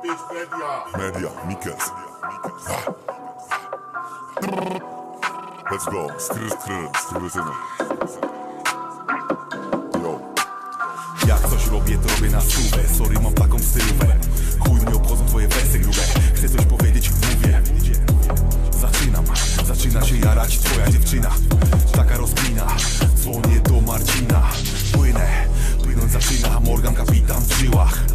[0.00, 0.84] 225 media.
[0.96, 1.90] Media, Mikels.
[2.66, 2.92] Ha.
[5.70, 6.08] Let's go.
[6.18, 7.52] Skry, skry, skrytyny.
[10.02, 10.20] Yo.
[11.26, 14.16] Jak coś robię, to robię na stówę Sorry, mam taką stylówę
[14.58, 16.02] Chuj mnie obchodzą twoje wersy grube
[16.34, 17.62] Chcę coś powiedzieć, mówię
[18.80, 19.24] Zaczynam,
[19.64, 21.30] zaczyna się jarać twoja dziewczyna
[21.96, 22.66] Taka rozkmina,
[23.16, 24.42] dzwonię do Marcina
[24.92, 25.46] Płynę,
[25.82, 28.11] płynąć zaczyna Morgan kapitan w żyłach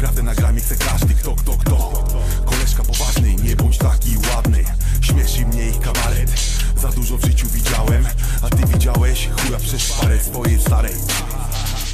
[0.00, 2.04] Prawdę na gramie chce każdy, kto, kto, kto.
[2.44, 4.64] Koleżka poważny, nie bądź taki ładny.
[5.00, 6.30] Śmieszy mnie ich kabaret.
[6.76, 8.06] Za dużo w życiu widziałem
[8.42, 10.94] A ty widziałeś chuja przez szparę swojej starej.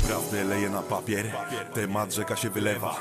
[0.06, 1.26] Prawdę leję na papier
[1.74, 2.96] Temat rzeka się wylewa.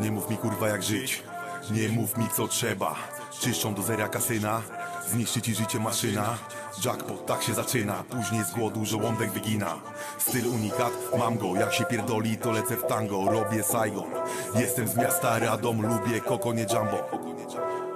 [0.00, 1.22] Nie mów mi kurwa jak żyć.
[1.70, 2.94] Nie mów mi co trzeba.
[3.40, 4.62] Czyszczą do zera kasyna
[5.10, 6.38] Zniszczy ci życie maszyna
[6.84, 9.74] Jackpot tak się zaczyna Później z głodu żołądek wygina.
[10.18, 14.10] Styl unikat, mam go Jak się pierdoli to lecę w tango Robię Saigon.
[14.54, 17.10] Jestem z miasta Radom Lubię koko nie jumbo.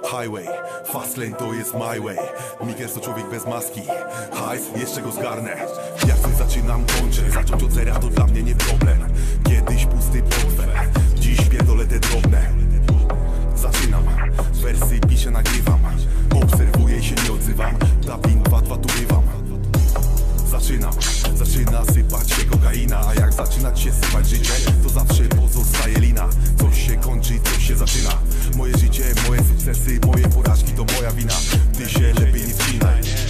[0.05, 0.47] Highway,
[0.85, 2.17] fastlane to jest my way.
[2.63, 3.81] Mikers to człowiek bez maski.
[4.33, 5.55] Hajs, jeszcze go zgarnę.
[6.07, 7.99] Jak coś zaczynam, kończę Zacząć od zera
[20.65, 20.93] Zaczynam,
[21.35, 26.29] zaczyna sypać się kokaina A jak zaczynać się sypać życie To zawsze pozostaje lina.
[26.59, 28.09] Coś się kończy, coś się zaczyna.
[28.55, 31.33] Moje życie, moje sukcesy, moje porażki to moja wina.
[31.77, 33.24] Ty się lepiej nie wcinaj